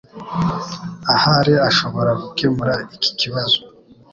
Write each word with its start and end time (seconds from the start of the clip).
Ahari 1.15 1.53
ashobora 1.69 2.11
gukemura 2.21 2.73
iki 2.95 3.09
kibazo. 3.19 3.59